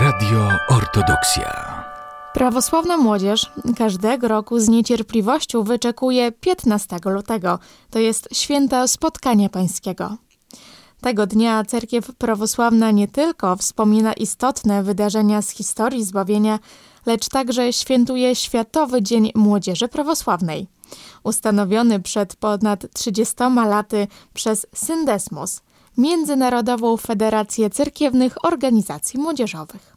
[0.00, 1.84] Radio Ortodoksja.
[2.34, 7.58] Prawosławna młodzież każdego roku z niecierpliwością wyczekuje 15 lutego,
[7.90, 10.16] to jest święta spotkania pańskiego.
[11.00, 16.58] Tego dnia cerkiew prawosławna nie tylko wspomina istotne wydarzenia z historii zbawienia,
[17.06, 20.66] lecz także świętuje Światowy Dzień Młodzieży Prawosławnej,
[21.22, 23.34] ustanowiony przed ponad 30
[23.66, 25.60] laty przez Syndesmos,
[25.98, 29.96] Międzynarodową Federację Cerkiewnych Organizacji Młodzieżowych.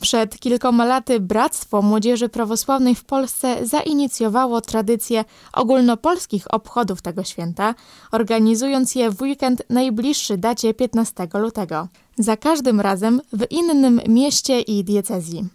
[0.00, 7.74] Przed kilkoma laty Bractwo Młodzieży Prawosławnej w Polsce zainicjowało tradycję ogólnopolskich obchodów tego święta,
[8.12, 11.88] organizując je w weekend najbliższy dacie 15 lutego.
[12.18, 15.48] Za każdym razem w innym mieście i diecezji.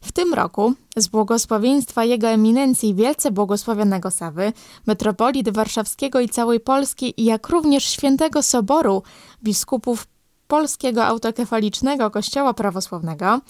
[0.00, 4.52] W tym roku z błogosławieństwa Jego Eminencji Wielce Błogosławionego Sawy,
[4.86, 9.02] metropolit warszawskiego i całej Polski, jak również Świętego Soboru
[9.42, 10.06] biskupów
[10.48, 13.40] Polskiego Autokefalicznego Kościoła Prawosławnego,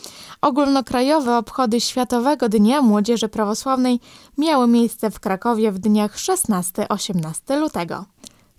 [0.40, 4.00] ogólnokrajowe obchody Światowego Dnia Młodzieży Prawosławnej
[4.38, 8.04] miały miejsce w Krakowie w dniach 16-18 lutego.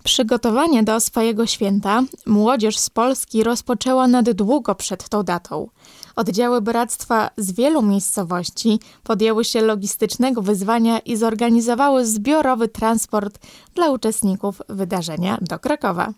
[0.04, 5.68] Przygotowanie do swojego święta młodzież z Polski rozpoczęła nad długo przed tą datą.
[6.20, 13.38] Oddziały bractwa z wielu miejscowości podjęły się logistycznego wyzwania i zorganizowały zbiorowy transport
[13.74, 16.12] dla uczestników wydarzenia do Krakowa.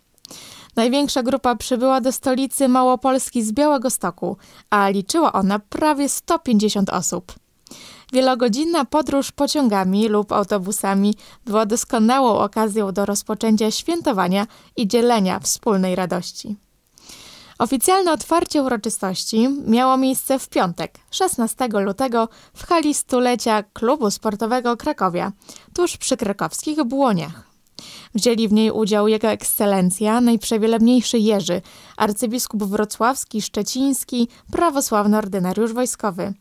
[0.77, 4.37] Największa grupa przybyła do stolicy Małopolski z Białego Stoku,
[4.71, 7.33] a liczyła ona prawie 150 osób.
[8.13, 16.57] Wielogodzinna podróż pociągami lub autobusami była doskonałą okazją do rozpoczęcia świętowania i dzielenia wspólnej radości.
[17.63, 25.33] Oficjalne otwarcie uroczystości miało miejsce w piątek, 16 lutego w hali stulecia Klubu Sportowego Krakowia,
[25.75, 27.43] tuż przy krakowskich Błoniach.
[28.15, 31.63] Wzięli w niej udział Jego Ekscelencja, najprzewielebniejszy Jerzy,
[31.97, 36.35] arcybiskup wrocławski, szczeciński, prawosławny ordynariusz wojskowy.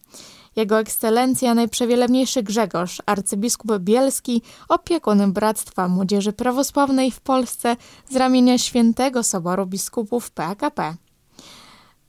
[0.55, 7.75] Jego Ekscelencja najprzewielebniejszy Grzegorz, arcybiskup bielski, opiekun Bractwa Młodzieży Prawosławnej w Polsce
[8.09, 10.95] z ramienia Świętego Soboru Biskupów PKP.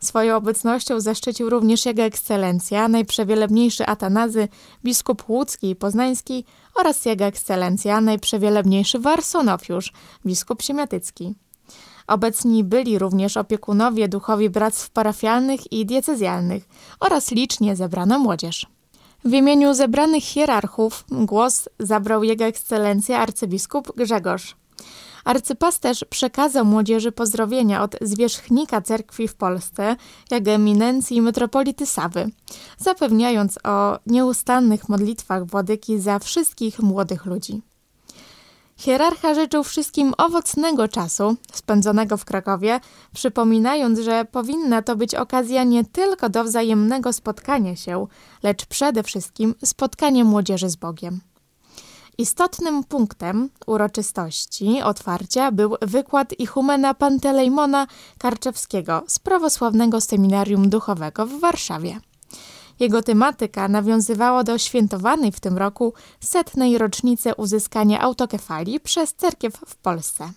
[0.02, 0.36] Swoją
[1.00, 4.48] zaszczycił również Jego Ekscelencja, najprzewielebniejszy Atanazy,
[4.84, 9.92] biskup łódzki i poznański oraz Jego Ekscelencja, najprzewielebniejszy Warsonofiusz,
[10.26, 11.34] biskup siemiatycki.
[12.06, 16.68] Obecni byli również opiekunowie duchowi bractw parafialnych i diecezjalnych
[17.00, 18.66] oraz licznie zebrana młodzież.
[19.24, 24.56] W imieniu zebranych hierarchów głos zabrał Jego Ekscelencja arcybiskup Grzegorz.
[25.24, 29.96] Arcypasterz przekazał młodzieży pozdrowienia od zwierzchnika cerkwi w Polsce,
[30.30, 32.30] jak eminencji metropolity Sawy,
[32.78, 37.62] zapewniając o nieustannych modlitwach władyki za wszystkich młodych ludzi.
[38.76, 42.80] Hierarcha życzył wszystkim owocnego czasu spędzonego w Krakowie,
[43.14, 48.06] przypominając, że powinna to być okazja nie tylko do wzajemnego spotkania się,
[48.42, 51.20] lecz przede wszystkim spotkania młodzieży z Bogiem.
[52.18, 57.86] Istotnym punktem uroczystości otwarcia był wykład Ichumena Pantelejmona
[58.18, 62.00] Karczewskiego z prawosławnego seminarium duchowego w Warszawie.
[62.80, 69.76] Jego tematyka nawiązywała do świętowanej w tym roku setnej rocznicy uzyskania autokefalii przez cerkiew w
[69.76, 70.32] Polsce.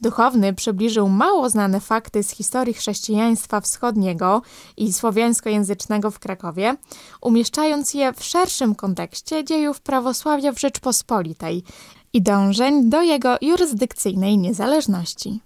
[0.00, 4.42] Duchowny przybliżył mało znane fakty z historii chrześcijaństwa wschodniego
[4.76, 6.76] i słowiańskojęzycznego w Krakowie,
[7.20, 11.64] umieszczając je w szerszym kontekście dziejów prawosławia w Rzeczpospolitej
[12.12, 15.40] i dążeń do jego jurysdykcyjnej niezależności.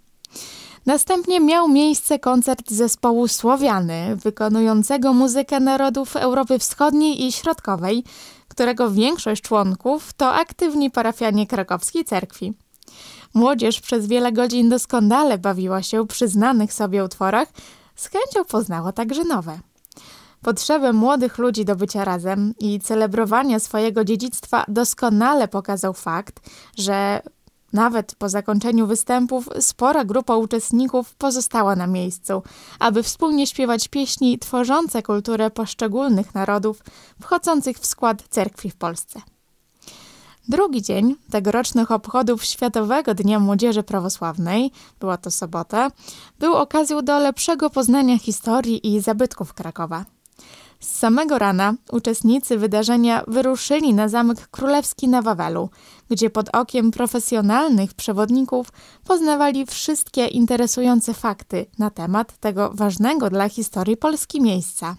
[0.87, 8.05] Następnie miał miejsce koncert zespołu Słowiany, wykonującego muzykę narodów Europy Wschodniej i Środkowej,
[8.49, 12.53] którego większość członków to aktywni parafianie krakowskiej cerkwi.
[13.35, 17.49] Młodzież przez wiele godzin doskonale bawiła się przy znanych sobie utworach,
[17.97, 19.59] z chęcią poznała także nowe.
[20.43, 26.41] Potrzebę młodych ludzi do bycia razem i celebrowania swojego dziedzictwa doskonale pokazał fakt,
[26.79, 27.23] że
[27.73, 32.43] nawet po zakończeniu występów spora grupa uczestników pozostała na miejscu,
[32.79, 36.83] aby wspólnie śpiewać pieśni tworzące kulturę poszczególnych narodów
[37.23, 39.21] wchodzących w skład cerkwi w Polsce.
[40.49, 45.91] Drugi dzień tegorocznych obchodów Światowego Dnia Młodzieży Prawosławnej, była to sobota,
[46.39, 50.05] był okazją do lepszego poznania historii i zabytków Krakowa.
[50.81, 55.71] Z samego rana uczestnicy wydarzenia wyruszyli na Zamek Królewski na Wawelu,
[56.11, 58.67] gdzie pod okiem profesjonalnych przewodników
[59.05, 64.97] poznawali wszystkie interesujące fakty na temat tego ważnego dla historii Polski miejsca.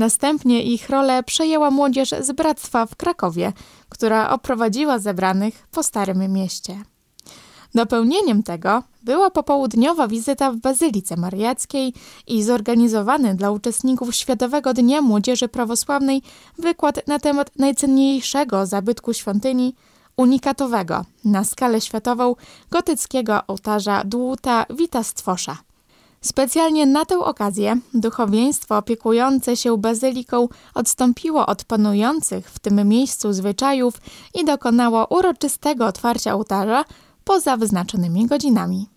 [0.00, 3.52] Następnie ich rolę przejęła młodzież z bractwa w Krakowie,
[3.88, 6.78] która oprowadziła zebranych po Starym Mieście.
[7.74, 11.94] Dopełnieniem tego była popołudniowa wizyta w Bazylice Mariackiej
[12.26, 16.22] i zorganizowany dla uczestników Światowego Dnia Młodzieży Prawosławnej
[16.58, 19.74] wykład na temat najcenniejszego zabytku świątyni,
[20.16, 22.36] unikatowego na skalę światową
[22.70, 25.69] gotyckiego ołtarza Dłuta Wita Stwosza.
[26.24, 33.94] Specjalnie na tę okazję duchowieństwo opiekujące się bazyliką odstąpiło od panujących w tym miejscu zwyczajów
[34.34, 36.84] i dokonało uroczystego otwarcia ołtarza
[37.24, 38.88] poza wyznaczonymi godzinami.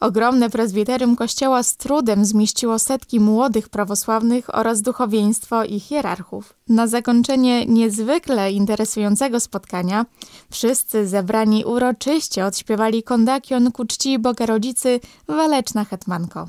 [0.00, 6.54] Ogromne prezbiterium kościoła z trudem zmieściło setki młodych prawosławnych oraz duchowieństwo i hierarchów.
[6.68, 10.06] Na zakończenie niezwykle interesującego spotkania
[10.50, 16.48] wszyscy zebrani uroczyście odśpiewali kondakion ku czci Boga Rodzicy Waleczna Hetmanko.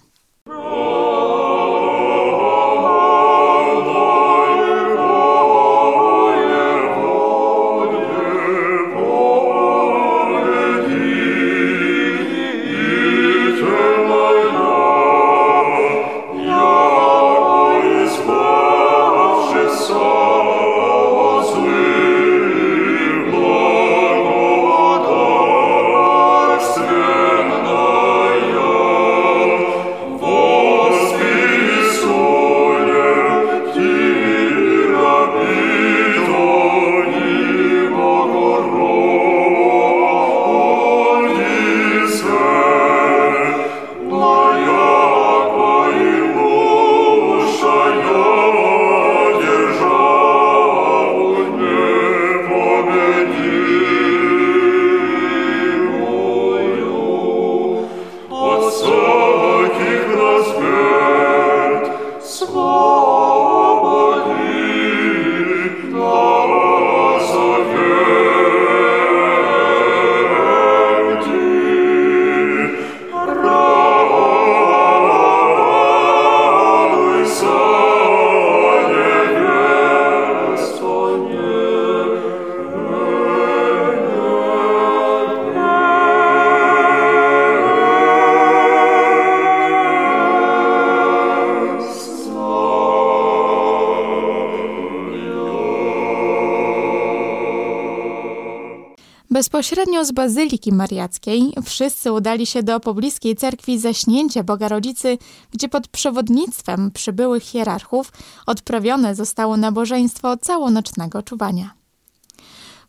[99.41, 105.17] Bezpośrednio z Bazyliki Mariackiej wszyscy udali się do pobliskiej cerkwi Zaśnięcia Boga Rodzicy,
[105.51, 108.11] gdzie pod przewodnictwem przybyłych hierarchów
[108.45, 111.73] odprawione zostało nabożeństwo całonocznego czuwania.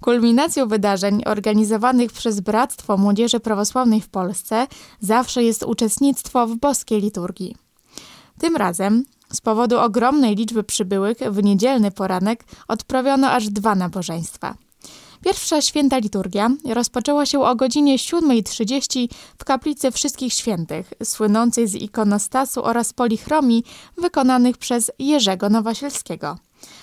[0.01, 4.67] Kulminacją wydarzeń organizowanych przez Bractwo Młodzieży Prawosławnej w Polsce
[5.01, 7.57] zawsze jest uczestnictwo w boskiej liturgii.
[8.39, 14.55] Tym razem, z powodu ogromnej liczby przybyłych, w niedzielny poranek odprawiono aż dwa nabożeństwa–
[15.25, 19.09] Pierwsza święta liturgia rozpoczęła się o godzinie 7.30
[19.39, 23.65] w kaplicy Wszystkich Świętych, słynącej z ikonostasu oraz polichromii
[23.99, 26.39] wykonanych przez Jerzego Nowosielskiego.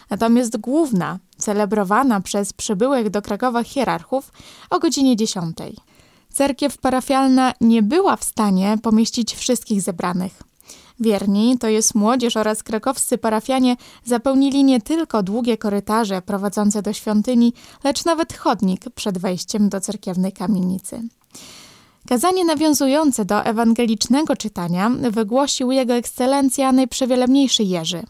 [0.09, 4.31] Natomiast główna, celebrowana przez przybyłych do Krakowa hierarchów
[4.69, 5.57] o godzinie 10.
[6.33, 10.48] Cerkiew parafialna nie była w stanie pomieścić wszystkich zebranych.
[10.99, 13.75] Wierni, to jest młodzież oraz krakowscy parafianie,
[14.05, 20.31] zapełnili nie tylko długie korytarze prowadzące do świątyni, lecz nawet chodnik przed wejściem do cerkiewnej
[20.31, 21.01] kamienicy.
[22.09, 28.03] Kazanie nawiązujące do ewangelicznego czytania wygłosił jego ekscelencja najprzewielebniejszy Jerzy.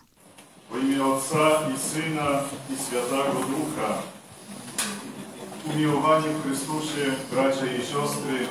[0.71, 2.41] W imię Ojca i Syna
[2.73, 3.93] i Świętego Ducha.
[5.73, 8.47] Umiłowani w Chrystusie, bracia i siostry,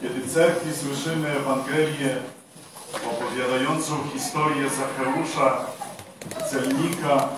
[0.00, 2.16] kiedy w cerkwi słyszymy Ewangelię
[3.12, 5.66] opowiadającą historię Zacheusza,
[6.50, 7.28] celnika,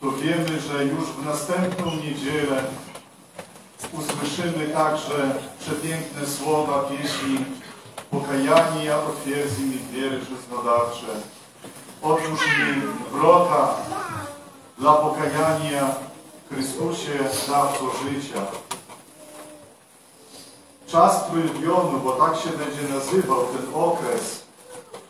[0.00, 2.64] to wiemy, że już w następną niedzielę
[3.92, 7.38] usłyszymy także przepiękne słowa pieśni
[8.12, 11.06] Pokajanie otwierdzi mi wiery żyznodawcze.
[12.02, 13.74] Otwórz mi wrota
[14.78, 15.94] dla pokajania
[16.50, 18.40] Chrystusie dawco życia.
[20.92, 24.42] Czas trójbionu, bo tak się będzie nazywał ten okres,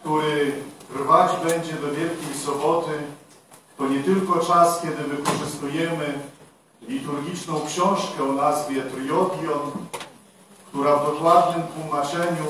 [0.00, 0.52] który
[0.92, 2.90] trwać będzie do Wielkiej Soboty,
[3.78, 6.18] to nie tylko czas, kiedy wykorzystujemy
[6.88, 9.70] liturgiczną książkę o nazwie Triogion,
[10.68, 12.46] która w dokładnym tłumaczeniu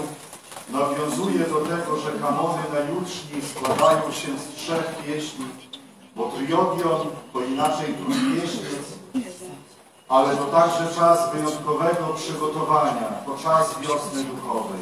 [0.70, 5.46] nawiązuje do tego, że kanony najuczni składają się z trzech pieśni,
[6.16, 7.00] bo Triogion
[7.32, 9.01] to inaczej trójpieśniec,
[10.12, 14.81] ale to także czas wyjątkowego przygotowania, to czas wiosny duchowej.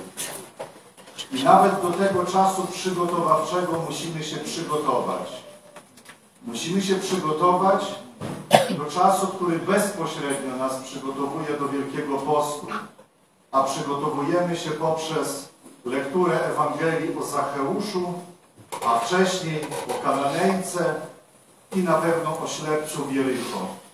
[1.33, 5.29] I nawet do tego czasu przygotowawczego musimy się przygotować.
[6.47, 7.85] Musimy się przygotować
[8.79, 12.67] do czasu, który bezpośrednio nas przygotowuje do Wielkiego Postu,
[13.53, 15.49] a przygotowujemy się poprzez
[15.85, 18.13] lekturę Ewangelii o Zacheuszu,
[18.87, 20.95] a wcześniej o Kananejce
[21.77, 23.90] i na pewno o ślepcu w.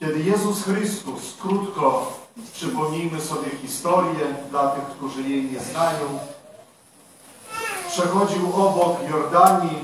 [0.00, 2.12] Kiedy Jezus Chrystus, krótko
[2.52, 6.18] przypomnijmy sobie historię dla tych, którzy jej nie znają,
[7.88, 9.78] przechodził obok Jordanii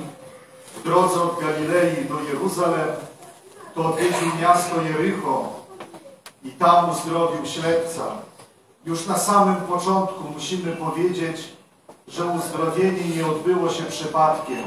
[0.77, 2.89] w drodze od Galilei do Jeruzalem,
[3.75, 5.49] to odwiedził miasto Jericho
[6.45, 8.05] i tam uzdrowił ślepca.
[8.87, 11.53] Już na samym początku musimy powiedzieć,
[12.09, 14.65] że uzdrowienie nie odbyło się przypadkiem.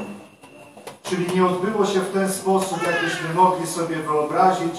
[1.02, 4.74] Czyli nie odbyło się w ten sposób, jakbyśmy mogli sobie wyobrazić,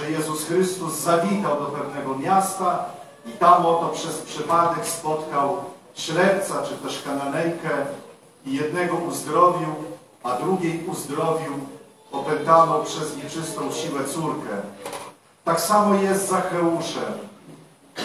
[0.00, 2.84] że Jezus Chrystus zawitał do pewnego miasta
[3.26, 5.56] i tam oto przez przypadek spotkał
[5.94, 7.70] ślepca, czy też kananejkę
[8.46, 9.68] i jednego uzdrowił,
[10.22, 11.52] a drugiej uzdrowił
[12.12, 14.56] opętaną przez nieczystą siłę córkę.
[15.44, 17.12] Tak samo jest z Zacheuszem.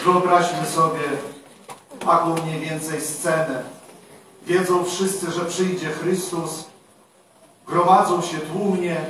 [0.06, 1.02] Wyobraźmy sobie
[2.00, 3.64] taką mniej więcej scenę.
[4.46, 6.66] Wiedzą wszyscy, że przyjdzie Chrystus,
[7.68, 9.06] gromadzą się tłumnie,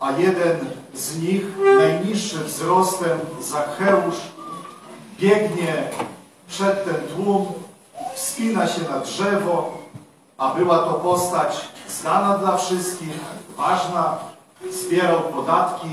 [0.00, 1.44] a jeden z nich,
[1.78, 4.20] najniższy wzrostem, Zacheusz,
[5.20, 5.90] biegnie
[6.48, 7.46] przed ten tłum,
[8.14, 9.78] wspina się na drzewo,
[10.38, 13.20] a była to postać znana dla wszystkich,
[13.56, 14.18] ważna,
[14.70, 15.88] zbierał podatki,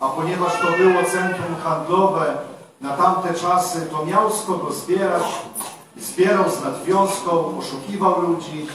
[0.00, 2.36] a ponieważ to było centrum handlowe
[2.80, 5.22] na tamte czasy, to miał z kogo zbierać,
[5.96, 8.66] zbierał z nadwiązką, oszukiwał ludzi,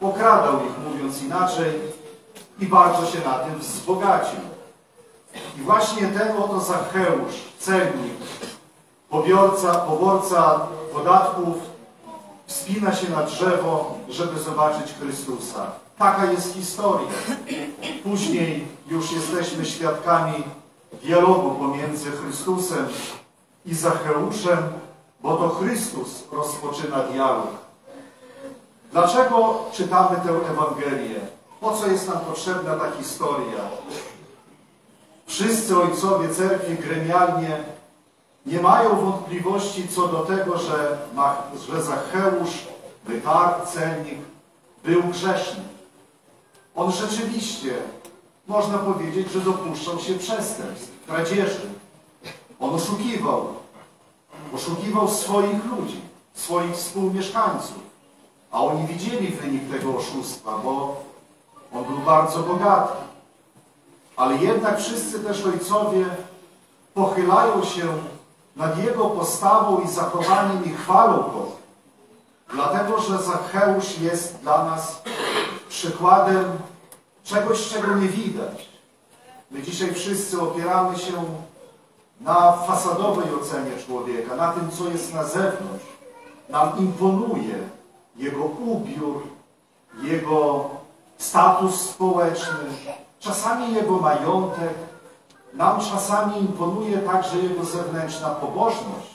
[0.00, 1.72] okradał ich, mówiąc inaczej,
[2.60, 4.53] i bardzo się na tym wzbogacił.
[5.58, 8.14] I właśnie ten oto Zacheusz, celnik,
[9.10, 11.56] pobiorca, poborca podatków,
[12.46, 15.66] wspina się na drzewo, żeby zobaczyć Chrystusa.
[15.98, 17.08] Taka jest historia.
[18.04, 20.44] Później już jesteśmy świadkami
[21.02, 22.86] dialogu pomiędzy Chrystusem
[23.66, 24.58] i Zacheuszem,
[25.20, 27.48] bo to Chrystus rozpoczyna dialog.
[28.92, 31.20] Dlaczego czytamy tę Ewangelię?
[31.60, 33.60] Po co jest nam potrzebna ta historia?
[35.26, 37.64] Wszyscy ojcowie cerkwi gremialnie
[38.46, 40.98] nie mają wątpliwości co do tego, że,
[41.68, 42.66] że Zacheusz,
[43.08, 44.18] bytar, celnik,
[44.84, 45.64] był grzeszny.
[46.74, 47.74] On rzeczywiście,
[48.46, 51.70] można powiedzieć, że dopuszczał się przestępstw, kradzieży.
[52.60, 53.46] On oszukiwał.
[54.54, 56.00] Oszukiwał swoich ludzi,
[56.34, 57.84] swoich współmieszkańców.
[58.50, 61.02] A oni widzieli wynik tego oszustwa, bo
[61.74, 62.92] on był bardzo bogaty.
[64.16, 66.06] Ale jednak wszyscy też ojcowie
[66.94, 67.86] pochylają się
[68.56, 71.46] nad jego postawą i zachowaniem i chwalą go.
[72.52, 75.02] Dlatego, że Zacheusz jest dla nas
[75.68, 76.44] przykładem
[77.24, 78.68] czegoś, czego nie widać.
[79.50, 81.12] My dzisiaj wszyscy opieramy się
[82.20, 85.84] na fasadowej ocenie człowieka, na tym, co jest na zewnątrz.
[86.48, 87.58] Nam imponuje
[88.16, 89.22] jego ubiór,
[90.02, 90.70] jego
[91.18, 92.64] status społeczny,
[93.20, 94.74] czasami jego majątek,
[95.54, 99.14] nam czasami imponuje także jego zewnętrzna pobożność,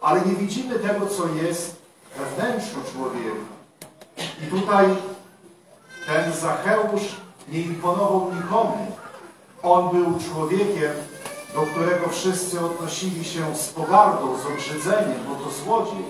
[0.00, 1.76] ale nie widzimy tego, co jest
[2.16, 3.56] we wnętrzu człowieka.
[4.42, 4.96] I tutaj
[6.06, 7.16] ten Zacheusz
[7.48, 8.92] nie imponował nikomu.
[9.62, 10.92] On był człowiekiem,
[11.54, 16.04] do którego wszyscy odnosili się z pogardą, z obrzydzeniem, bo to złodziej.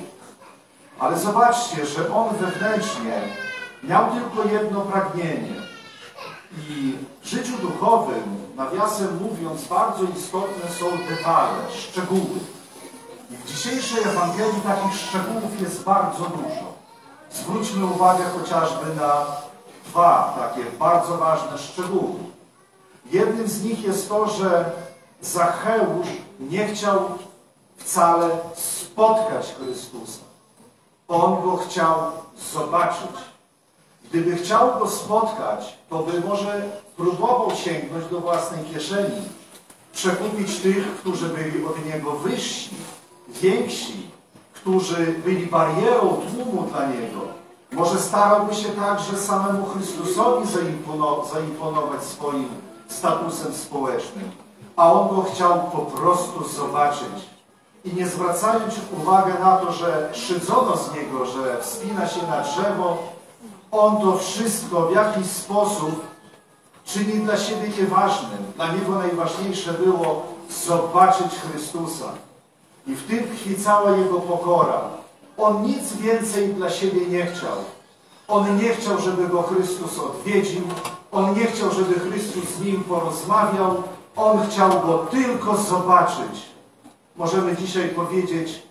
[0.99, 3.21] Ale zobaczcie, że on wewnętrznie
[3.83, 5.66] miał tylko jedno pragnienie.
[6.53, 12.41] I w życiu duchowym, nawiasem mówiąc, bardzo istotne są detale, szczegóły.
[13.31, 16.77] I w dzisiejszej Ewangelii takich szczegółów jest bardzo dużo.
[17.33, 19.27] Zwróćmy uwagę chociażby na
[19.87, 22.19] dwa takie bardzo ważne szczegóły.
[23.11, 24.73] Jednym z nich jest to, że
[25.21, 26.07] Zacheusz
[26.41, 27.09] nie chciał
[27.77, 30.21] wcale spotkać Chrystusa.
[31.09, 31.95] On go chciał
[32.53, 33.36] zobaczyć.
[34.11, 36.63] Gdyby chciał go spotkać, to by może
[36.97, 39.23] próbował sięgnąć do własnej kieszeni,
[39.93, 42.71] przekupić tych, którzy byli od niego wyżsi,
[43.29, 44.11] więksi,
[44.55, 47.21] którzy byli barierą tłumu dla niego.
[47.73, 50.49] Może starałby się także samemu Chrystusowi
[51.33, 52.49] zaimponować swoim
[52.89, 54.31] statusem społecznym,
[54.77, 57.37] a on go chciał po prostu zobaczyć.
[57.85, 62.99] I nie zwracając uwagi na to, że szydzono z niego, że wspina się na drzewo,
[63.81, 66.07] on to wszystko w jakiś sposób
[66.85, 68.39] czyni dla siebie nieważnym.
[68.57, 70.23] Dla niego najważniejsze było
[70.67, 72.13] zobaczyć Chrystusa.
[72.87, 74.81] I w tym tkwi cała jego pokora.
[75.39, 77.57] On nic więcej dla siebie nie chciał.
[78.29, 80.63] On nie chciał, żeby go Chrystus odwiedził.
[81.13, 83.83] On nie chciał, żeby Chrystus z nim porozmawiał.
[84.17, 86.43] On chciał go tylko zobaczyć.
[87.17, 88.63] Możemy dzisiaj powiedzieć,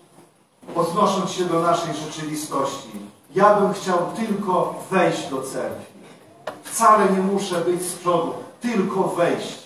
[0.76, 2.90] odnosząc się do naszej rzeczywistości,
[3.36, 5.96] ja bym chciał tylko wejść do cerkwi.
[6.64, 9.64] Wcale nie muszę być z przodu, tylko wejść.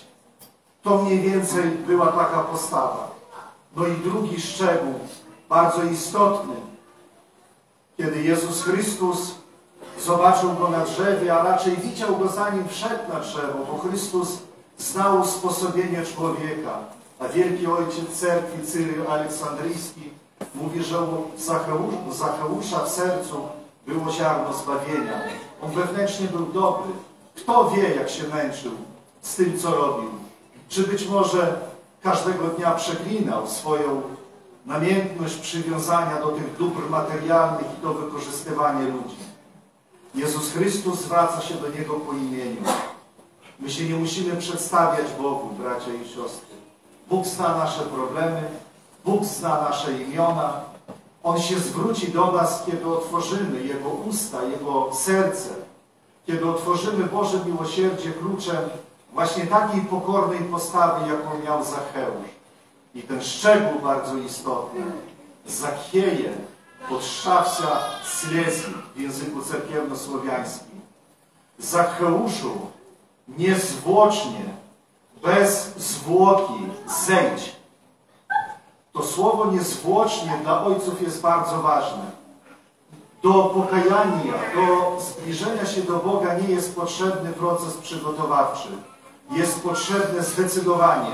[0.82, 3.10] To mniej więcej była taka postawa.
[3.76, 4.94] No i drugi szczegół,
[5.48, 6.54] bardzo istotny,
[7.96, 9.34] kiedy Jezus Chrystus
[10.00, 14.38] zobaczył go na drzewie, a raczej widział go zanim wszedł na drzewo, bo Chrystus
[14.78, 16.78] znał usposobienie człowieka.
[17.20, 20.10] A wielki ojciec cerkwi Cyryl Aleksandryjski
[20.54, 23.59] mówi, że u Zacheusza w sercu
[23.94, 25.20] było ziarno zbawienia.
[25.62, 26.92] On wewnętrznie był dobry.
[27.36, 28.72] Kto wie, jak się męczył
[29.22, 30.10] z tym, co robił?
[30.68, 31.60] Czy być może
[32.02, 34.02] każdego dnia przeklinał swoją
[34.66, 39.16] namiętność przywiązania do tych dóbr materialnych i do wykorzystywania ludzi.
[40.14, 42.62] Jezus Chrystus zwraca się do Niego po imieniu.
[43.60, 46.56] My się nie musimy przedstawiać Bogu, bracia i siostry.
[47.08, 48.42] Bóg zna nasze problemy,
[49.04, 50.69] Bóg zna nasze imiona.
[51.22, 55.50] On się zwróci do nas, kiedy otworzymy Jego usta, Jego serce,
[56.26, 58.70] kiedy otworzymy Boże miłosierdzie kluczem
[59.12, 62.28] właśnie takiej pokornej postawy, jaką miał Zacheusz.
[62.94, 64.80] I ten szczegół bardzo istotny.
[65.46, 66.32] Zachieje
[66.88, 70.80] podszczawca Silesii w języku cerkiewno-słowiańskim.
[71.58, 72.50] Zacheuszu
[73.28, 74.44] niezwłocznie,
[75.22, 76.66] bez zwłoki
[77.06, 77.59] zejdź.
[78.92, 82.20] To słowo niezwłocznie dla ojców jest bardzo ważne.
[83.22, 88.68] Do pokajania, do zbliżenia się do Boga nie jest potrzebny proces przygotowawczy
[89.30, 91.12] jest potrzebne zdecydowanie.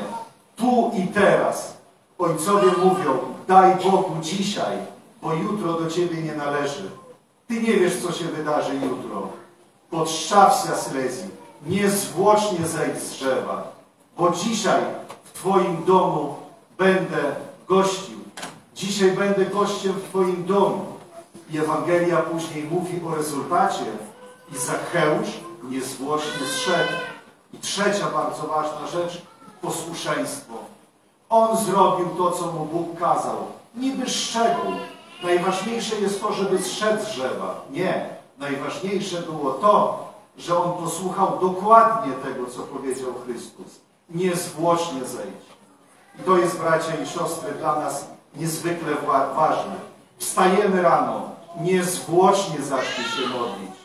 [0.56, 1.76] Tu i teraz.
[2.18, 3.18] Ojcowie mówią,
[3.49, 4.76] daj Bogu dzisiaj,
[5.23, 6.90] bo jutro do Ciebie nie należy.
[7.49, 9.28] Ty nie wiesz, co się wydarzy jutro.
[9.90, 11.30] Podszczawcia Silesii,
[11.66, 13.73] niezwłocznie zejdź z drzewa,
[14.18, 14.83] bo dzisiaj
[15.25, 16.35] w Twoim domu
[16.78, 17.37] będę
[17.68, 18.18] gościł.
[18.75, 20.87] Dzisiaj będę gościem w Twoim domu.
[21.50, 23.85] I Ewangelia później mówi o rezultacie.
[24.52, 25.29] I Zacheusz
[25.62, 26.92] niezwłocznie zszedł
[27.55, 29.22] i trzecia bardzo ważna rzecz,
[29.62, 30.55] posłuszeństwo.
[31.29, 33.37] On zrobił to, co mu Bóg kazał.
[33.74, 34.72] Niby szczegół.
[35.22, 37.64] Najważniejsze jest to, żeby zszedł z drzewa.
[37.70, 38.16] Nie.
[38.38, 40.07] Najważniejsze było to,
[40.38, 43.81] że on posłuchał dokładnie tego, co powiedział Chrystus.
[44.11, 45.56] Niezwłocznie zejdź.
[46.20, 48.92] I to jest, bracia i siostry, dla nas niezwykle
[49.37, 49.74] ważne.
[50.18, 51.22] Wstajemy rano,
[51.61, 53.76] niezwłocznie zacznij się modlić.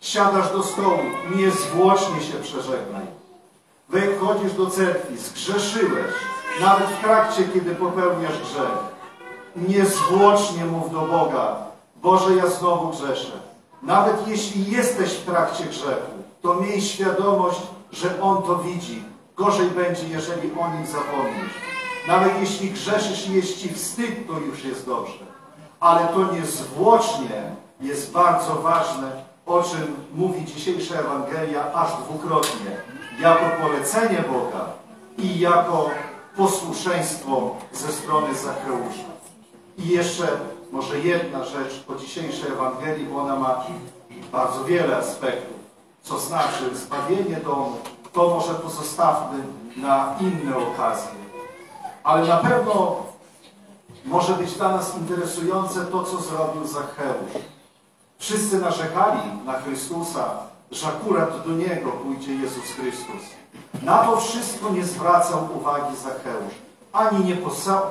[0.00, 0.98] Siadasz do stołu,
[1.36, 3.06] niezwłocznie się przeżegnaj.
[3.88, 6.14] Wychodzisz do cerkwi, zgrzeszyłeś,
[6.60, 8.78] nawet w trakcie, kiedy popełniasz grzech.
[9.56, 11.56] Niezwłocznie mów do Boga,
[11.96, 13.32] Boże, ja znowu grzeszę.
[13.82, 17.60] Nawet jeśli jesteś w trakcie grzechu, to miej świadomość,
[17.92, 19.04] że On to widzi.
[19.40, 21.54] Gorzej będzie, jeżeli o Nim zapomnisz.
[22.08, 25.24] Nawet jeśli grzeszysz i jest wstyd, to już jest dobrze.
[25.80, 27.42] Ale to niezwłocznie
[27.80, 29.10] jest bardzo ważne,
[29.46, 32.70] o czym mówi dzisiejsza Ewangelia aż dwukrotnie.
[33.20, 34.66] Jako polecenie Boga
[35.18, 35.90] i jako
[36.36, 39.10] posłuszeństwo ze strony Zacheusza.
[39.78, 40.26] I jeszcze
[40.72, 43.64] może jedna rzecz o dzisiejszej Ewangelii, bo ona ma
[44.32, 45.56] bardzo wiele aspektów.
[46.02, 47.76] Co znaczy zbawienie domu,
[48.12, 49.38] to może pozostawmy
[49.76, 51.20] na inne okazje.
[52.04, 52.96] Ale na pewno
[54.04, 57.42] może być dla nas interesujące to, co zrobił Zacheusz.
[58.18, 60.30] Wszyscy narzekali na Chrystusa,
[60.70, 63.22] że akurat do Niego pójdzie Jezus Chrystus.
[63.82, 66.54] Na to wszystko nie zwracał uwagi Zacheusz.
[66.92, 67.36] Ani nie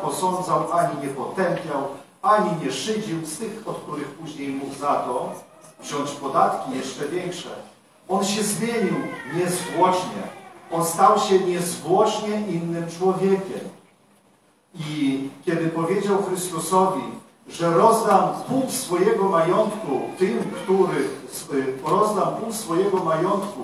[0.01, 1.87] posądzał, ani nie potępiał,
[2.21, 5.31] ani nie szydził z tych, od których później mógł za to
[5.79, 7.49] wziąć podatki jeszcze większe.
[8.09, 8.95] On się zmienił
[9.35, 10.21] niezwłocznie.
[10.71, 13.59] On stał się niezwłocznie innym człowiekiem.
[14.75, 17.01] I kiedy powiedział Chrystusowi,
[17.49, 21.21] że rozdam pół swojego majątku tym, których
[21.85, 23.63] rozdam pół swojego majątku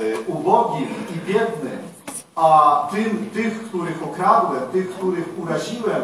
[0.00, 1.78] y, ubogim i biednym,
[2.36, 6.02] a tym, tych, których okradłem, tych, których uraziłem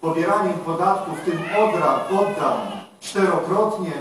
[0.00, 1.38] pobieraniem podatków, tym
[2.10, 2.60] oddam
[3.00, 3.92] czterokrotnie,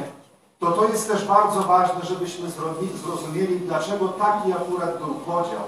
[0.63, 2.49] to to jest też bardzo ważne, żebyśmy
[3.04, 5.65] zrozumieli, dlaczego taki akurat był podział.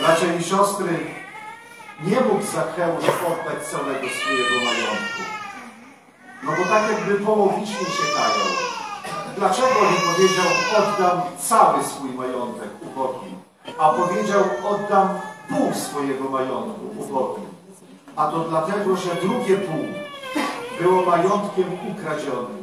[0.00, 0.98] Bracia i siostry,
[2.04, 5.22] nie mógł Zacheusz oddać całego swojego majątku.
[6.42, 8.52] No bo tak jakby połowicznie się kajał.
[9.36, 13.34] Dlaczego nie powiedział, oddam cały swój majątek ubogim,
[13.78, 15.08] a powiedział, oddam
[15.48, 17.48] pół swojego majątku ubogim.
[18.16, 19.84] A to dlatego, że drugie pół
[20.80, 22.61] było majątkiem ukradzionym,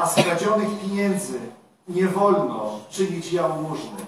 [0.00, 1.40] a skradzionych pieniędzy
[1.88, 4.06] nie wolno czynić jałmużny.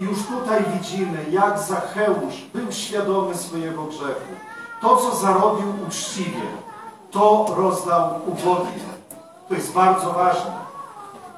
[0.00, 4.32] Już tutaj widzimy, jak Zacheusz był świadomy swojego grzechu.
[4.80, 6.42] To, co zarobił uczciwie,
[7.10, 8.88] to rozdał ubogim.
[9.48, 10.52] To jest bardzo ważne.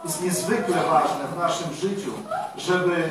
[0.04, 2.11] Jest niezwykle ważne w naszym życiu,
[2.56, 3.09] żeby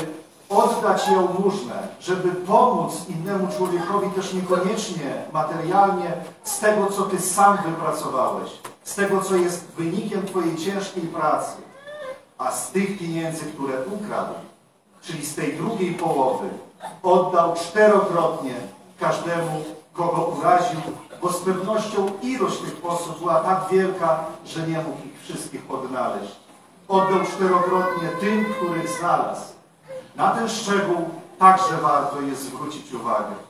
[0.49, 8.51] oddać jałmużnę, żeby pomóc innemu człowiekowi też niekoniecznie materialnie z tego, co Ty sam wypracowałeś,
[8.83, 11.57] z tego, co jest wynikiem Twojej ciężkiej pracy,
[12.37, 14.33] a z tych pieniędzy, które ukradł,
[15.01, 16.49] czyli z tej drugiej połowy,
[17.03, 18.53] oddał czterokrotnie
[18.99, 19.63] każdemu,
[19.93, 20.79] kogo uraził,
[21.21, 26.35] bo z pewnością ilość tych osób była tak wielka, że nie mógł ich wszystkich odnaleźć.
[26.87, 29.53] Oddał czterokrotnie tym, których znalazł.
[30.15, 33.48] Na ten szczegół także warto jest zwrócić uwagę.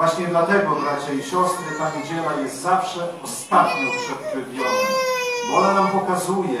[0.00, 4.92] Właśnie dlatego, bracia i siostry, ta niedziela jest zawsze ostatnią przed Trybionem,
[5.50, 6.60] bo ona nam pokazuje,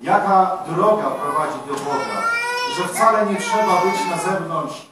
[0.00, 2.22] jaka droga prowadzi do Boga,
[2.76, 4.86] że wcale nie trzeba być na zewnątrz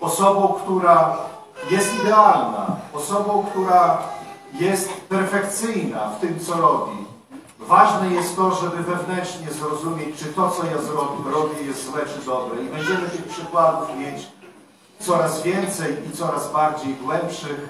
[0.00, 1.16] osobą, która
[1.70, 3.98] jest idealna, osobą, która
[4.52, 7.06] jest perfekcyjna w tym, co robi.
[7.58, 10.76] Ważne jest to, żeby wewnętrznie zrozumieć, czy to, co ja
[11.32, 12.62] robię, jest złe czy dobre.
[12.62, 14.26] I będziemy tych przykładów mieć
[15.06, 17.68] coraz więcej i coraz bardziej głębszych,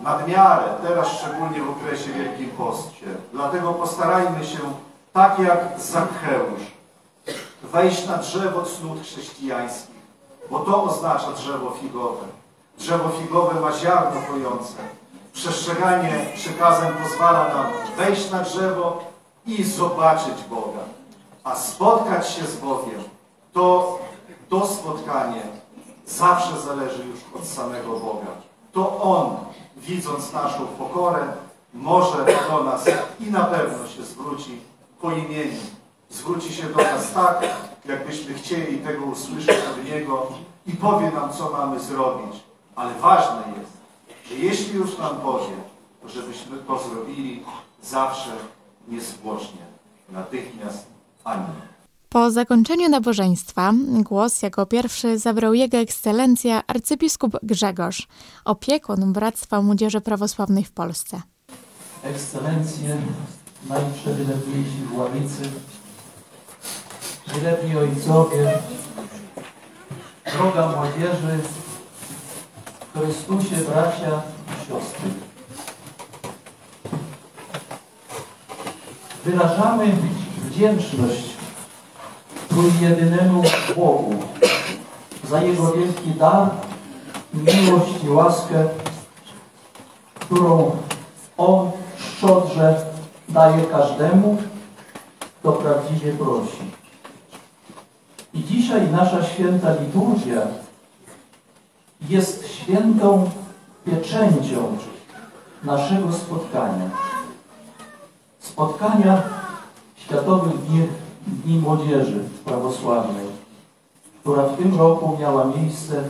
[0.00, 3.06] nadmiarę, teraz szczególnie w okresie Wielkim Postcie.
[3.32, 4.58] Dlatego postarajmy się,
[5.12, 6.62] tak jak Zakheusz,
[7.62, 10.00] wejść na drzewo cnót chrześcijańskich,
[10.50, 12.26] bo to oznacza drzewo figowe.
[12.78, 14.74] Drzewo figowe ma ziarno pojące.
[15.32, 19.04] Przestrzeganie przykazań pozwala nam wejść na drzewo
[19.46, 20.80] i zobaczyć Boga.
[21.44, 23.02] A spotkać się z Bogiem,
[23.52, 23.98] to
[24.48, 25.42] to spotkanie
[26.10, 28.26] zawsze zależy już od samego Boga.
[28.72, 29.36] To On,
[29.76, 31.32] widząc naszą pokorę,
[31.74, 32.84] może do nas
[33.20, 34.60] i na pewno się zwróci
[35.00, 35.60] po imieniu.
[36.10, 37.44] Zwróci się do nas tak,
[37.84, 40.26] jakbyśmy chcieli tego usłyszeć od Niego
[40.66, 42.36] i powie nam, co mamy zrobić.
[42.76, 43.72] Ale ważne jest,
[44.28, 45.54] że jeśli już nam powie,
[46.02, 47.44] to żebyśmy to zrobili
[47.82, 48.30] zawsze
[48.88, 49.62] niezwłocznie,
[50.08, 50.86] natychmiast.
[51.24, 51.69] Amen.
[52.12, 58.08] Po zakończeniu nabożeństwa głos jako pierwszy zabrał Jego Ekscelencja arcybiskup Grzegorz,
[58.44, 61.22] opiekun Bractwa Młodzieży Prawosławnej w Polsce.
[62.02, 62.96] Ekscelencje,
[63.68, 65.42] najprzewilebliejsi władnicy,
[67.34, 68.58] wielebni ojcowie,
[70.32, 71.38] droga młodzieży,
[72.94, 75.10] Chrystusie bracia i siostry.
[79.24, 79.96] Wyrażamy
[80.50, 81.39] wdzięczność
[82.50, 83.42] trójjedynemu
[83.76, 84.14] Bogu
[85.28, 86.50] za Jego wielki dar,
[87.34, 88.68] miłość i łaskę,
[90.20, 90.70] którą
[91.36, 92.86] On szczodrze
[93.28, 94.36] daje każdemu,
[95.40, 96.70] kto prawdziwie prosi.
[98.34, 100.40] I dzisiaj nasza święta liturgia
[102.08, 103.30] jest świętą
[103.84, 104.76] pieczęcią
[105.64, 106.90] naszego spotkania.
[108.40, 109.22] Spotkania
[109.96, 110.88] Światowych Dni,
[111.30, 113.26] Dni Młodzieży Prawosławnej,
[114.20, 116.04] która w tym roku miała miejsce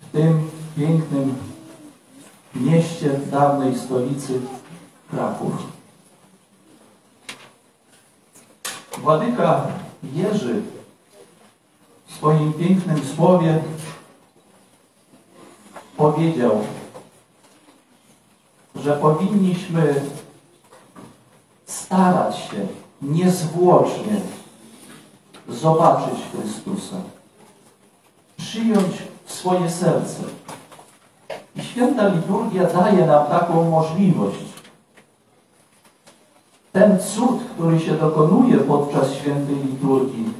[0.00, 1.34] w tym pięknym
[2.54, 4.40] mieście dawnej stolicy
[5.10, 5.52] Kraków.
[8.98, 9.66] Władyka
[10.14, 10.62] Jerzy
[12.06, 13.62] w swoim pięknym słowie
[15.96, 16.64] powiedział,
[18.76, 20.00] że powinniśmy
[21.66, 22.66] starać się
[23.02, 24.20] niezwłocznie
[25.48, 26.96] zobaczyć Chrystusa,
[28.36, 30.22] przyjąć swoje serce.
[31.56, 34.38] I święta liturgia daje nam taką możliwość.
[36.72, 40.32] Ten cud, który się dokonuje podczas świętej liturgii,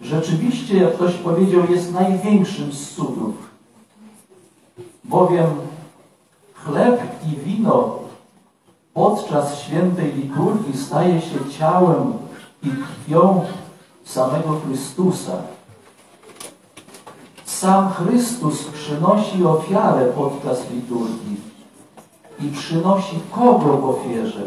[0.00, 3.34] rzeczywiście, jak ktoś powiedział, jest największym z cudów.
[5.04, 5.46] Bowiem
[6.54, 8.03] chleb i wino
[8.94, 12.12] podczas świętej liturgii staje się ciałem
[12.62, 13.44] i krwią
[14.04, 15.32] samego Chrystusa.
[17.44, 21.36] Sam Chrystus przynosi ofiarę podczas liturgii
[22.40, 24.42] i przynosi kogo w ofierze?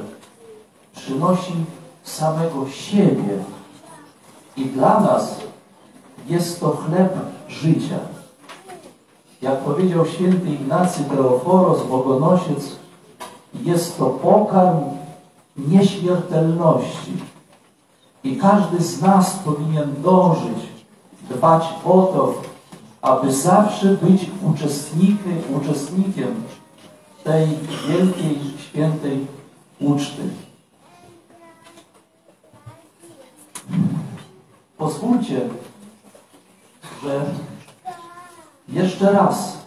[0.96, 1.54] Przynosi
[2.04, 3.44] samego siebie.
[4.58, 5.40] I dla nas
[6.28, 7.14] jest to chleb
[7.48, 8.00] życia.
[9.42, 12.76] Jak powiedział święty Ignacy Teoforos, Bogonosiec,
[13.64, 14.80] jest to pokarm
[15.58, 17.14] nieśmiertelności.
[18.24, 20.68] I każdy z nas powinien dążyć,
[21.30, 22.34] dbać o to,
[23.02, 26.44] aby zawsze być uczestnikiem, uczestnikiem
[27.24, 27.48] tej
[27.88, 29.28] wielkiej, świętej
[29.80, 30.24] uczty.
[34.88, 35.42] pozwólcie,
[37.04, 37.26] że
[38.68, 39.58] jeszcze raz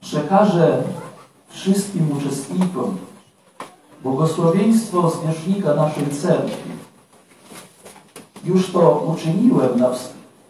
[0.00, 0.82] przekażę
[1.50, 2.98] wszystkim uczestnikom
[4.02, 6.70] błogosławieństwo zwierzchnika naszej cerkwi.
[8.44, 9.90] Już to uczyniłem na,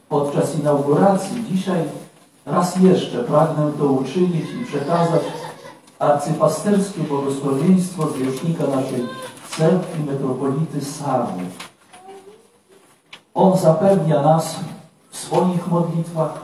[0.08, 1.44] podczas inauguracji.
[1.50, 1.84] Dzisiaj
[2.46, 5.22] raz jeszcze pragnę to uczynić i przekazać
[5.98, 9.06] arcypasterskie błogosławieństwo zwierzchnika naszej
[9.56, 11.44] cerkwi metropolity Sarny.
[13.34, 14.56] On zapewnia nas
[15.10, 16.40] w swoich modlitwach,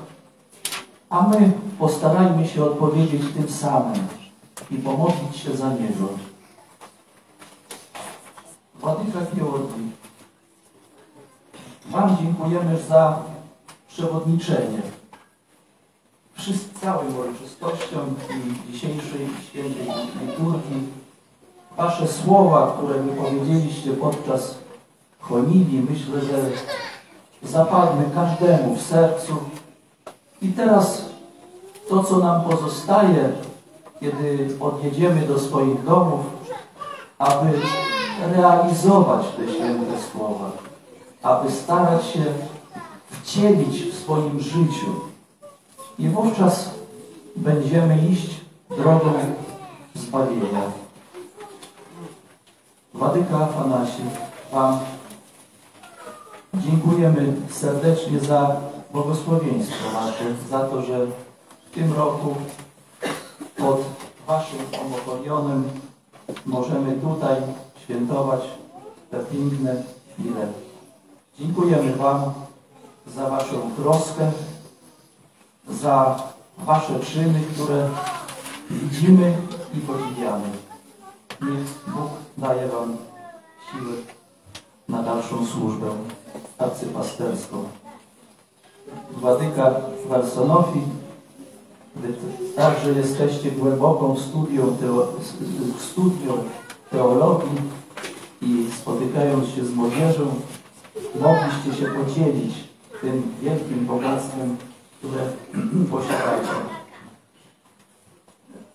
[1.10, 4.15] a my postarajmy się odpowiedzieć tym samym
[4.70, 6.08] i pomodlić się za Niego.
[8.74, 9.92] Władyka Georgii,
[11.90, 13.22] Wam dziękujemy za
[13.88, 14.82] przewodniczenie.
[16.34, 19.86] Wszyscy, całym uroczystościom i dzisiejszej świętej
[20.20, 20.88] liturgii.
[21.76, 24.58] Wasze słowa, które wypowiedzieliście podczas
[25.20, 26.50] honili, myślę, że
[27.48, 29.36] zapadły każdemu w sercu.
[30.42, 31.02] I teraz
[31.88, 33.32] to, co nam pozostaje,
[34.00, 36.26] kiedy odjedziemy do swoich domów,
[37.18, 37.52] aby
[38.36, 40.50] realizować te święte słowa,
[41.22, 42.24] aby starać się
[43.10, 45.00] wcielić w swoim życiu.
[45.98, 46.70] I wówczas
[47.36, 48.40] będziemy iść
[48.76, 49.12] drogą
[49.94, 50.62] zbawienia.
[52.94, 54.02] Wadyka Afanasie,
[54.52, 54.78] Wam
[56.54, 58.56] dziękujemy serdecznie za
[58.92, 61.06] błogosławieństwo Wasze, za to, że
[61.66, 62.34] w tym roku
[63.56, 63.80] pod
[64.26, 65.64] Waszym omokonionem
[66.46, 67.36] możemy tutaj
[67.82, 68.40] świętować
[69.10, 70.46] te piękne chwile.
[71.38, 72.32] Dziękujemy Wam
[73.06, 74.32] za Waszą troskę,
[75.68, 76.22] za
[76.58, 77.88] Wasze czyny, które
[78.70, 79.36] widzimy
[79.74, 80.48] i podziwiamy.
[81.40, 82.96] Niech Bóg daje Wam
[83.70, 83.96] siły
[84.88, 85.86] na dalszą służbę
[86.58, 87.64] arcypasterską.
[89.10, 89.74] Władyka
[90.08, 90.80] Warsonofi,
[92.56, 95.08] także jesteście głęboką studią, teo,
[95.78, 96.32] studią
[96.90, 97.58] teologii
[98.42, 100.26] i spotykając się z młodzieżą,
[101.20, 102.54] mogliście się podzielić
[103.00, 104.56] tym wielkim bogactwem,
[104.98, 105.22] które
[105.90, 106.56] posiadacie.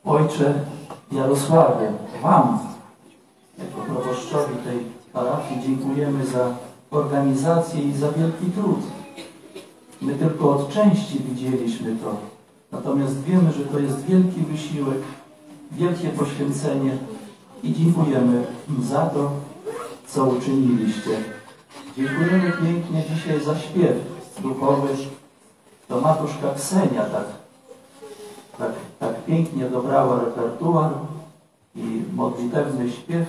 [0.05, 0.53] Ojcze
[1.11, 1.91] Jarosławie,
[2.23, 2.59] Wam,
[3.57, 4.79] jako proboszczowi tej
[5.13, 6.55] parafii, dziękujemy za
[6.91, 8.79] organizację i za wielki trud.
[10.01, 12.30] My tylko od części widzieliśmy to,
[12.71, 14.97] natomiast wiemy, że to jest wielki wysiłek,
[15.71, 16.97] wielkie poświęcenie
[17.63, 18.43] i dziękujemy
[18.81, 19.31] za to,
[20.07, 21.17] co uczyniliście.
[21.97, 23.95] Dziękujemy pięknie dzisiaj za śpiew
[24.41, 24.87] duchowy.
[25.87, 27.25] To matuszka Ksenia tak,
[28.57, 30.91] tak, tak pięknie dobrała repertuar
[31.75, 33.27] i modlitewny śpiew.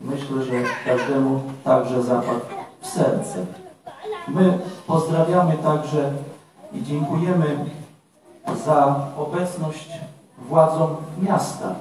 [0.00, 0.52] Myślę, że
[0.84, 2.40] każdemu także zapadł
[2.80, 3.46] w serce.
[4.28, 6.12] My pozdrawiamy także
[6.72, 7.66] i dziękujemy
[8.66, 9.88] za obecność
[10.38, 11.74] władzom miasta.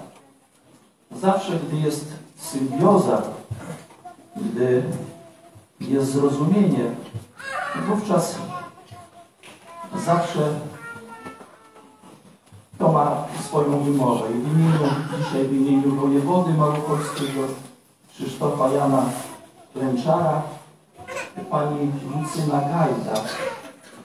[1.12, 2.06] Zawsze, gdy jest
[2.38, 3.22] symbioza,
[4.36, 4.84] gdy
[5.82, 6.91] jest zrozumienie,
[7.88, 8.36] wówczas
[10.06, 10.39] zawsze
[12.80, 14.32] to ma swoją wymowę.
[14.32, 14.80] I w imieniu,
[15.17, 17.41] dzisiaj w imieniu wojewody małopolskiego
[18.13, 19.04] Krzysztofa Jana
[19.74, 20.41] Klęczara,
[21.50, 23.22] pani Lucyna Gajda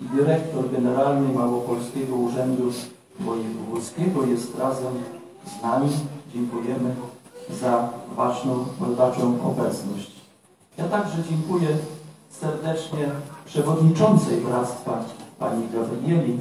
[0.00, 2.72] i dyrektor generalny Małopolskiego Urzędu
[3.20, 4.94] Wojewódzkiego jest razem
[5.46, 5.88] z nami.
[6.34, 6.94] Dziękujemy
[7.60, 10.10] za waszą, waszą obecność.
[10.78, 11.68] Ja także dziękuję
[12.30, 13.10] serdecznie
[13.46, 15.04] przewodniczącej Bractwa
[15.38, 16.38] pani Gabrieli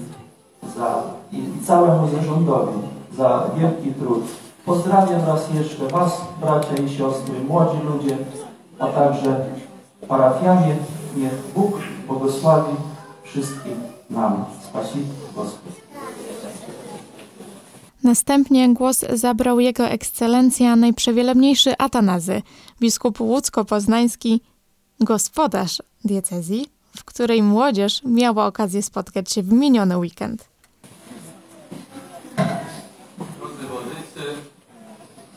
[0.78, 2.80] za, i całemu zarządowi
[3.18, 4.24] za wielki trud.
[4.66, 8.18] Pozdrawiam raz jeszcze Was, bracia i siostry, młodzi ludzie,
[8.80, 9.46] a także
[10.08, 10.76] parafianie.
[11.18, 11.74] Niech Bóg
[12.08, 12.76] błogosławi
[13.34, 13.76] wszystkim
[14.10, 14.46] nam.
[14.70, 15.00] Spasi
[15.36, 15.74] Gospod.
[18.04, 22.42] Następnie głos zabrał jego ekscelencja najprzewielebniejszy Atanazy,
[22.82, 24.40] biskup łódzko-poznański,
[25.00, 26.66] gospodarz diecezji,
[26.98, 30.50] w której młodzież miała okazję spotkać się w miniony weekend.
[33.40, 34.24] Drodzy wodnicy,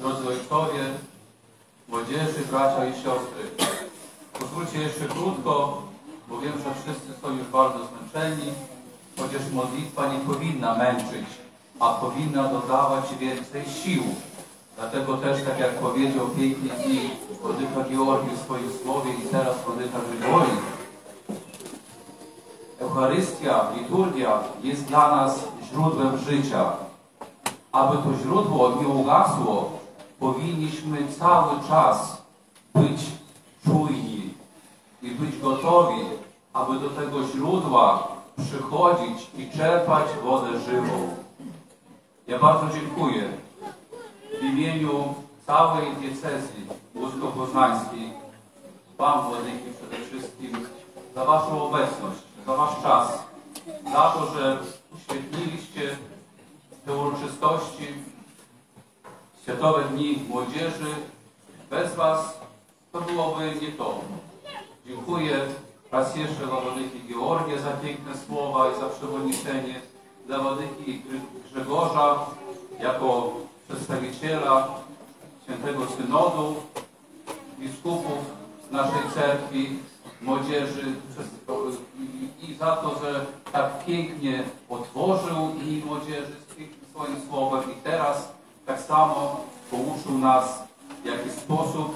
[0.01, 0.85] drodzy ojcowie,
[1.89, 3.67] młodzieży, bracia i siostry.
[4.41, 5.83] Pozwólcie jeszcze krótko,
[6.29, 8.53] bo wiem, że wszyscy są już bardzo zmęczeni,
[9.19, 11.27] chociaż modlitwa nie powinna męczyć,
[11.81, 14.03] a powinna dodawać więcej sił.
[14.77, 17.11] Dlatego też, tak jak powiedział pięknie i
[17.43, 20.51] Włodyka Georgi w swoim słowie i teraz Włodyka Grygori,
[22.81, 26.73] Eucharystia, liturgia jest dla nas źródłem życia.
[27.73, 29.71] Aby to źródło nie ugasło,
[30.21, 32.23] powinniśmy cały czas
[32.75, 33.01] być
[35.07, 36.07] i być gotowi
[36.57, 41.17] aby do tego źródła przychodzić i czerpać wodę żywą.
[42.27, 43.29] Ja bardzo dziękuję
[44.41, 45.15] w imieniu
[45.47, 48.13] całej diecezji łódzko-poznańskiej,
[48.99, 50.67] Wam Władyki przede wszystkim,
[51.15, 53.19] za Waszą obecność, za Wasz czas,
[53.93, 54.59] za to, że
[54.95, 55.97] uświetniliście
[56.85, 57.87] te uroczystości
[59.43, 60.95] Światowe Dni Młodzieży.
[61.71, 62.41] Bez Was
[62.93, 64.01] to byłoby nie to.
[64.87, 65.41] Dziękuję
[65.93, 69.81] raz jeszcze dla Władyki Georgia za piękne słowa i za przewodniczenie,
[70.27, 71.03] dla Władyki
[71.51, 72.27] Grzegorza
[72.81, 73.33] jako
[73.69, 74.69] przedstawiciela
[75.45, 76.55] Świętego Synodu,
[77.59, 78.19] biskupów
[78.69, 79.79] z naszej cerkwi,
[80.23, 80.85] młodzieży
[82.43, 88.33] i, za to, że tak pięknie otworzył i młodzieży z pięknym swoim słowem i teraz
[88.67, 90.67] tak samo pouczył nas,
[91.03, 91.95] w jaki sposób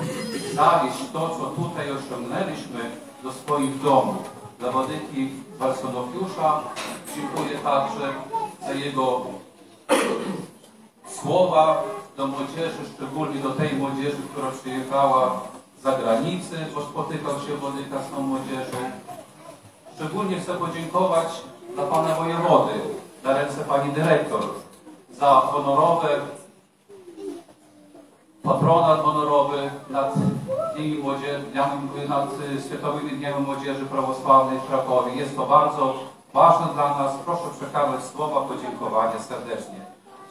[0.54, 2.49] zawieść to, co tutaj osiągnęliśmy do
[3.90, 4.30] domów.
[4.58, 6.60] Dla Wadyki Barsonofiusza
[7.16, 8.06] dziękuję także
[8.66, 9.20] za jego
[11.20, 11.82] słowa
[12.16, 15.40] do młodzieży, szczególnie do tej młodzieży, która przyjechała
[15.78, 18.78] z zagranicy, bo spotykał się Wodyka z tą młodzieżą.
[19.94, 21.28] Szczególnie chcę podziękować
[21.74, 22.72] dla Pana Wojewody,
[23.24, 24.42] na ręce Pani Dyrektor,
[25.18, 26.08] za honorowe,
[28.42, 30.14] patronat honorowy nad,
[30.74, 31.44] dniami młodzieży,
[32.08, 35.14] nad y, Światowymi Dniami Młodzieży Prawosławnej w Krakowie.
[35.14, 35.94] Jest to bardzo
[36.34, 37.12] ważne dla nas.
[37.24, 39.80] Proszę przekazać słowa podziękowania serdecznie.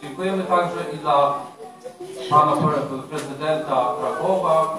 [0.01, 1.33] Dziękujemy także i dla
[2.29, 4.75] Pana pre- Prezydenta Krakowa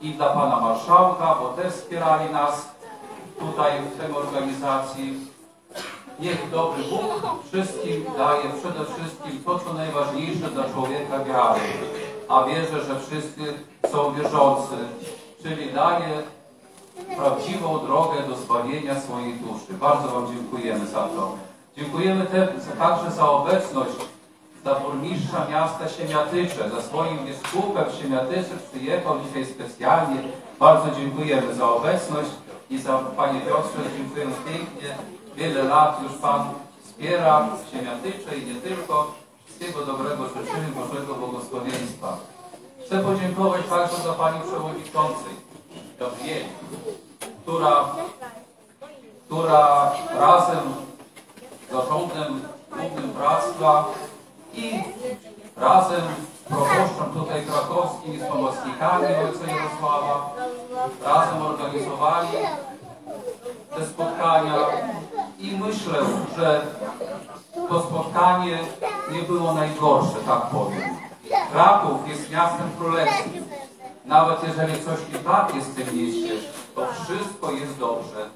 [0.00, 2.68] i dla Pana Marszałka, bo też wspierali nas
[3.38, 5.34] tutaj w tej organizacji.
[6.20, 7.02] Niech dobry Bóg
[7.46, 11.60] wszystkim daje przede wszystkim to, co najważniejsze dla człowieka wiary.
[12.28, 13.54] A wierzę, że wszyscy
[13.92, 14.76] są wierzący,
[15.42, 16.22] czyli daje
[17.16, 19.72] prawdziwą drogę do zbawienia swojej duszy.
[19.80, 21.36] Bardzo Wam dziękujemy za to.
[21.76, 22.26] Dziękujemy
[22.78, 23.96] także za obecność
[24.64, 30.16] za burmistrza miasta Siemiatycze, za swoim biskupem Siemiatycze przyjechał dzisiaj specjalnie.
[30.60, 32.30] Bardzo dziękujemy za obecność
[32.70, 34.94] i za Panie Piotrze dziękujemy pięknie.
[35.36, 36.44] Wiele lat już Pan
[36.84, 39.23] wspiera Siemiatycze i nie tylko.
[39.64, 42.16] Wszystkiego dobrego życzymy, Bożego błogosławieństwa.
[42.86, 45.34] Chcę podziękować także dla Pani Przewodniczącej
[45.98, 46.48] Gabrieli,
[47.42, 47.84] która,
[49.26, 50.60] która razem
[51.68, 53.84] z zarządem Głównym Bractwa
[54.54, 54.82] i
[55.56, 56.02] razem
[56.40, 60.34] z proboszczem tutaj krakowskim i z pomocnikami Ojca Jarosława
[61.04, 62.28] razem organizowali
[63.76, 64.56] te spotkania
[65.38, 65.98] i myślę,
[66.36, 66.66] że
[67.68, 68.58] to spotkanie
[69.12, 70.82] nie było najgorsze, tak powiem.
[71.52, 73.44] Kraków jest miastem królewskim.
[74.04, 76.34] Nawet jeżeli coś nie tak jest w tym mieście,
[76.74, 78.30] to wszystko jest dobrze.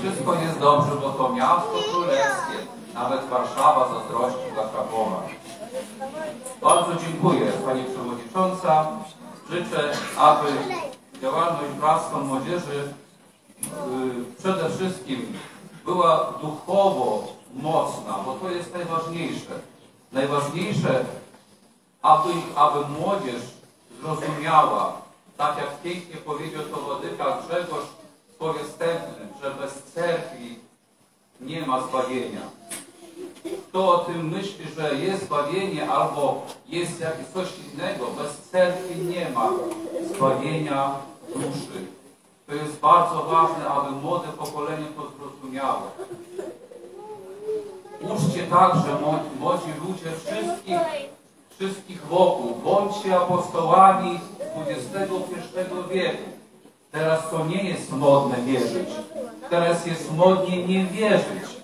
[0.00, 2.56] Wszystko jest dobrze, bo to miasto królewskie.
[2.94, 5.22] Nawet Warszawa zazdrości dla Krakowa.
[6.62, 8.86] Bardzo dziękuję Pani Przewodnicząca.
[9.50, 10.48] Życzę, aby
[11.22, 12.94] działalność Bractwa Młodzieży
[14.38, 15.32] przede wszystkim
[15.84, 19.52] była duchowo mocna, bo to jest najważniejsze.
[20.12, 21.04] Najważniejsze,
[22.02, 23.42] aby, aby młodzież
[24.02, 24.92] zrozumiała,
[25.36, 27.84] tak jak pięknie powiedział to Władyka Grzegorz
[28.40, 30.58] w wstępnym, że bez cerkwi
[31.40, 32.40] nie ma zbawienia.
[33.68, 39.30] Kto o tym myśli, że jest zbawienie albo jest jakieś coś innego, bez cerkwi nie
[39.30, 39.50] ma
[40.14, 40.94] zbawienia
[41.34, 41.99] duszy.
[42.50, 45.82] To jest bardzo ważne, aby młode pokolenie to zrozumiało.
[48.00, 48.96] Uczcie także,
[49.40, 50.80] młodzi, ludzie, wszystkich,
[51.50, 52.54] wszystkich wokół.
[52.64, 54.20] Bądźcie apostołami
[54.68, 56.22] XXI wieku.
[56.92, 58.88] Teraz to nie jest modne wierzyć.
[59.50, 61.60] Teraz jest modnie nie wierzyć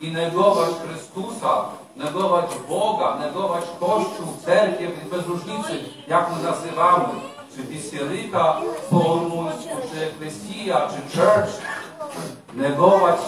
[0.00, 1.64] i negować Chrystusa,
[1.96, 7.08] negować Boga, negować Kościół, cerkiew, bez różnicy, jak my nazywamy,
[7.54, 8.56] czy Bisieryka,
[8.90, 9.48] Forum,
[9.92, 11.50] czy Ecclesia, czy Church.
[12.54, 13.20] Negować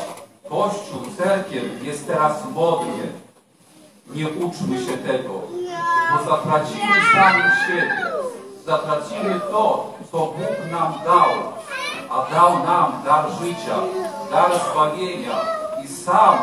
[0.49, 3.05] Kościół, cerkiew jest teraz modnie.
[4.15, 5.33] Nie uczmy się tego,
[6.13, 7.97] bo zatracimy samych siebie.
[8.67, 11.31] Zatracimy to, co Bóg nam dał,
[12.11, 13.79] a dał nam dar życia,
[14.31, 15.41] dar zbawienia
[15.85, 16.39] i sam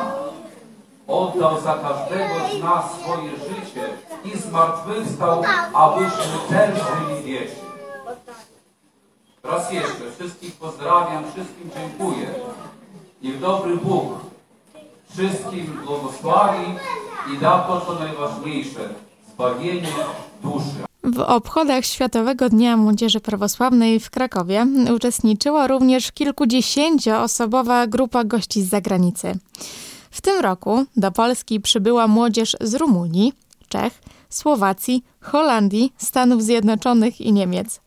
[1.07, 3.89] oddał za każdego z nas swoje życie
[4.25, 7.68] i zmartwychwstał, abyśmy też żyli wiecznie.
[9.43, 12.27] Raz jeszcze wszystkich pozdrawiam, wszystkim dziękuję.
[13.21, 14.05] Niech dobry Bóg
[15.09, 16.65] wszystkim błogosławi
[17.33, 18.89] i da to, co najważniejsze,
[19.33, 19.93] zbawienie
[20.43, 20.89] duszy.
[21.03, 29.39] W obchodach Światowego Dnia Młodzieży Prawosławnej w Krakowie uczestniczyła również kilkudziesięcioosobowa grupa gości z zagranicy.
[30.11, 33.33] W tym roku do Polski przybyła młodzież z Rumunii,
[33.69, 37.81] Czech, Słowacji, Holandii, Stanów Zjednoczonych i Niemiec.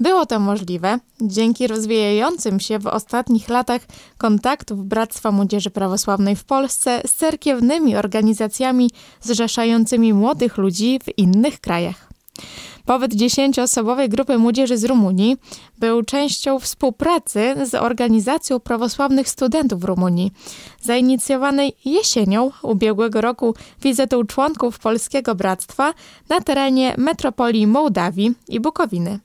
[0.00, 3.82] Było to możliwe dzięki rozwijającym się w ostatnich latach
[4.18, 8.90] kontaktów Bractwa Młodzieży Prawosławnej w Polsce z cerkiewnymi organizacjami
[9.20, 12.14] zrzeszającymi młodych ludzi w innych krajach.
[12.84, 15.36] Pobyt dziesięcioosobowej grupy młodzieży z Rumunii
[15.78, 20.32] był częścią współpracy z Organizacją Prawosławnych Studentów Rumunii,
[20.82, 25.94] zainicjowanej jesienią ubiegłego roku wizytą członków Polskiego Bractwa
[26.28, 29.20] na terenie metropolii Mołdawii i Bukowiny.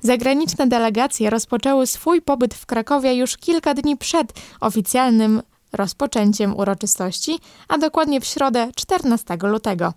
[0.00, 5.42] Zagraniczne delegacje rozpoczęły swój pobyt w Krakowie już kilka dni przed oficjalnym
[5.72, 7.38] rozpoczęciem uroczystości,
[7.68, 9.92] a dokładnie w środę 14 lutego.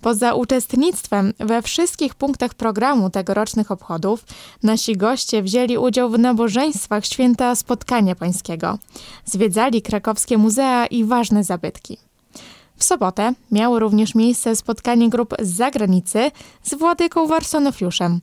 [0.00, 4.24] Poza uczestnictwem we wszystkich punktach programu tegorocznych obchodów,
[4.62, 8.78] nasi goście wzięli udział w nabożeństwach święta Spotkania Pańskiego.
[9.24, 11.98] Zwiedzali krakowskie muzea i ważne zabytki.
[12.76, 16.30] W sobotę miało również miejsce spotkanie grup z zagranicy
[16.62, 18.20] z Władyką Warsonofiuszem.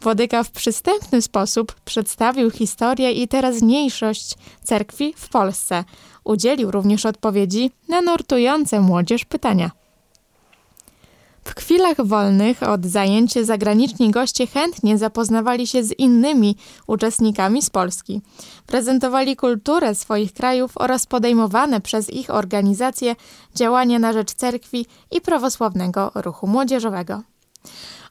[0.00, 4.34] Władyka w przystępny sposób przedstawił historię i teraźniejszość
[4.64, 5.84] cerkwi w Polsce.
[6.24, 9.70] Udzielił również odpowiedzi na nurtujące młodzież pytania.
[11.44, 18.20] W chwilach wolnych od zajęć zagraniczni goście chętnie zapoznawali się z innymi uczestnikami z Polski.
[18.66, 23.16] Prezentowali kulturę swoich krajów oraz podejmowane przez ich organizacje
[23.54, 27.22] działania na rzecz cerkwi i prawosławnego ruchu młodzieżowego.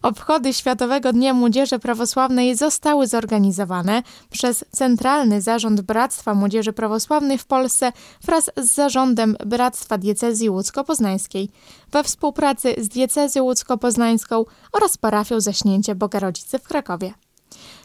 [0.02, 7.91] Obchody Światowego Dnia Młodzieży Prawosławnej zostały zorganizowane przez Centralny Zarząd Bractwa Młodzieży Prawosławnej w Polsce
[8.24, 11.50] wraz z Zarządem Bractwa Diecezji Łódzko-Poznańskiej
[11.91, 17.14] we współpracy z Diecezją Łódzko-Poznańską oraz parafią Zaśnięcie Bogarodzicy w Krakowie.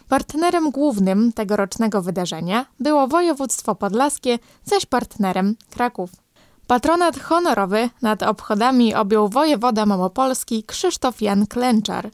[0.09, 6.24] Partnerem głównym tegorocznego wydarzenia było województwo podlaskie, zaś partnerem Kraków.
[6.67, 12.11] Patronat honorowy nad obchodami objął wojewoda małopolski Krzysztof Jan Klęczar.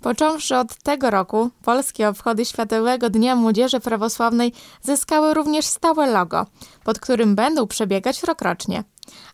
[0.00, 6.46] Począwszy od tego roku, polskie obchody Światowego Dnia Młodzieży Prawosławnej zyskały również stałe logo,
[6.84, 8.84] pod którym będą przebiegać rokrocznie.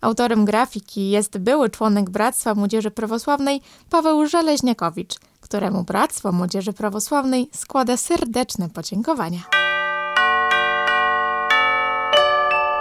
[0.01, 7.97] Autorem grafiki jest były członek Bractwa Młodzieży Prawosławnej Paweł Żeleźniakowicz, któremu Bractwo Młodzieży Prawosławnej składa
[7.97, 9.70] serdeczne podziękowania.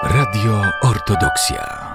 [0.04, 1.89] Radio Ortodoksja.